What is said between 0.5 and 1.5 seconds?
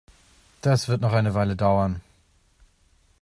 Das wird noch eine